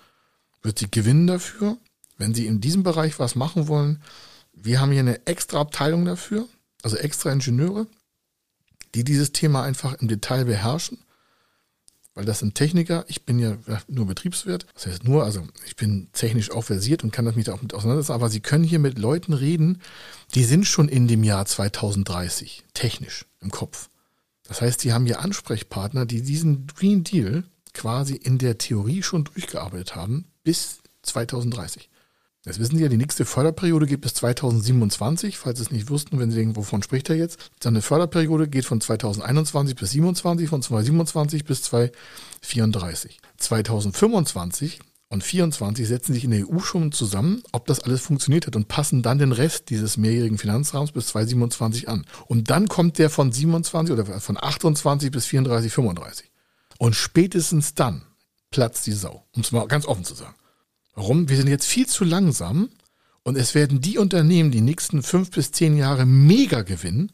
wird 0.62 0.78
Sie 0.78 0.90
gewinnen 0.90 1.26
dafür, 1.26 1.76
wenn 2.16 2.34
Sie 2.34 2.46
in 2.46 2.60
diesem 2.60 2.82
Bereich 2.82 3.18
was 3.18 3.34
machen 3.34 3.68
wollen. 3.68 4.02
Wir 4.52 4.80
haben 4.80 4.92
hier 4.92 5.00
eine 5.00 5.26
extra 5.26 5.60
Abteilung 5.60 6.04
dafür, 6.04 6.48
also 6.82 6.96
extra 6.96 7.32
Ingenieure, 7.32 7.86
die 8.94 9.04
dieses 9.04 9.32
Thema 9.32 9.62
einfach 9.62 9.94
im 9.94 10.08
Detail 10.08 10.44
beherrschen 10.44 10.98
weil 12.14 12.24
das 12.24 12.38
sind 12.38 12.54
Techniker. 12.54 13.04
Ich 13.08 13.24
bin 13.24 13.38
ja 13.38 13.56
nur 13.88 14.06
Betriebswirt. 14.06 14.66
Das 14.74 14.86
heißt 14.86 15.04
nur, 15.04 15.24
also 15.24 15.46
ich 15.66 15.76
bin 15.76 16.08
technisch 16.12 16.50
auch 16.50 16.62
versiert 16.62 17.02
und 17.02 17.10
kann 17.10 17.24
das 17.24 17.34
mich 17.34 17.46
da 17.46 17.54
auch 17.54 17.62
mit 17.62 17.74
auseinandersetzen. 17.74 18.12
Aber 18.12 18.30
Sie 18.30 18.40
können 18.40 18.64
hier 18.64 18.78
mit 18.78 18.98
Leuten 18.98 19.32
reden, 19.32 19.82
die 20.34 20.44
sind 20.44 20.66
schon 20.66 20.88
in 20.88 21.08
dem 21.08 21.24
Jahr 21.24 21.44
2030 21.44 22.64
technisch 22.72 23.26
im 23.40 23.50
Kopf. 23.50 23.90
Das 24.46 24.60
heißt, 24.60 24.80
Sie 24.80 24.92
haben 24.92 25.06
hier 25.06 25.20
Ansprechpartner, 25.20 26.06
die 26.06 26.22
diesen 26.22 26.66
Green 26.66 27.04
Deal 27.04 27.44
quasi 27.72 28.14
in 28.14 28.38
der 28.38 28.58
Theorie 28.58 29.02
schon 29.02 29.24
durchgearbeitet 29.24 29.96
haben 29.96 30.26
bis 30.44 30.78
2030. 31.02 31.88
Das 32.44 32.58
wissen 32.58 32.76
Sie 32.76 32.82
ja, 32.82 32.90
die 32.90 32.98
nächste 32.98 33.24
Förderperiode 33.24 33.86
geht 33.86 34.02
bis 34.02 34.12
2027, 34.14 35.38
falls 35.38 35.58
Sie 35.58 35.64
es 35.64 35.70
nicht 35.70 35.88
wussten, 35.88 36.18
wenn 36.18 36.30
Sie 36.30 36.36
denken, 36.36 36.56
wovon 36.56 36.82
spricht 36.82 37.08
er 37.08 37.16
jetzt. 37.16 37.50
Dann 37.60 37.72
eine 37.72 37.80
Förderperiode 37.80 38.48
geht 38.48 38.66
von 38.66 38.82
2021 38.82 39.74
bis 39.76 39.90
2027, 39.92 40.48
von 40.50 40.60
2027 40.60 41.44
bis 41.44 41.62
2034. 41.62 43.18
2025 43.38 44.78
und 45.14 45.22
2024 45.22 45.86
setzen 45.86 46.12
sich 46.12 46.24
in 46.24 46.32
der 46.32 46.48
EU 46.48 46.58
schon 46.58 46.90
zusammen, 46.90 47.42
ob 47.52 47.66
das 47.66 47.80
alles 47.80 48.00
funktioniert 48.00 48.46
hat 48.46 48.56
und 48.56 48.68
passen 48.68 49.02
dann 49.02 49.18
den 49.18 49.32
Rest 49.32 49.70
dieses 49.70 49.96
mehrjährigen 49.96 50.38
Finanzrahmens 50.38 50.92
bis 50.92 51.06
2027 51.08 51.88
an. 51.88 52.04
Und 52.26 52.50
dann 52.50 52.68
kommt 52.68 52.98
der 52.98 53.10
von 53.10 53.30
27 53.30 53.92
oder 53.92 54.04
von 54.20 54.36
28 54.36 55.12
bis 55.12 55.26
34, 55.26 55.72
35. 55.72 56.30
Und 56.78 56.96
spätestens 56.96 57.74
dann 57.74 58.02
platzt 58.50 58.86
die 58.86 58.92
Sau, 58.92 59.24
um 59.34 59.42
es 59.42 59.52
mal 59.52 59.66
ganz 59.68 59.86
offen 59.86 60.04
zu 60.04 60.14
sagen. 60.14 60.34
Warum? 60.94 61.28
Wir 61.28 61.36
sind 61.36 61.48
jetzt 61.48 61.66
viel 61.66 61.86
zu 61.86 62.04
langsam 62.04 62.70
und 63.22 63.36
es 63.36 63.54
werden 63.54 63.80
die 63.80 63.98
Unternehmen 63.98 64.50
die 64.50 64.60
nächsten 64.60 65.02
fünf 65.02 65.30
bis 65.30 65.52
zehn 65.52 65.76
Jahre 65.76 66.06
mega 66.06 66.62
gewinnen, 66.62 67.12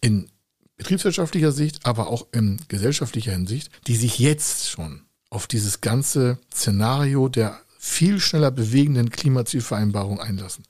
in 0.00 0.30
betriebswirtschaftlicher 0.76 1.52
Sicht, 1.52 1.84
aber 1.84 2.08
auch 2.08 2.28
in 2.32 2.60
gesellschaftlicher 2.68 3.32
Hinsicht, 3.32 3.70
die 3.88 3.96
sich 3.96 4.18
jetzt 4.18 4.68
schon 4.68 5.05
auf 5.30 5.46
dieses 5.46 5.80
ganze 5.80 6.38
Szenario 6.52 7.28
der 7.28 7.58
viel 7.78 8.20
schneller 8.20 8.50
bewegenden 8.50 9.10
Klimazielvereinbarung 9.10 10.20
einlassen. 10.20 10.64